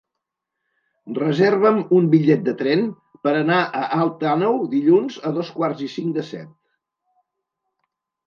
[1.17, 2.87] Reserva'm un bitllet de tren
[3.27, 6.51] per anar a Alt Àneu dilluns a dos quarts i cinc de set.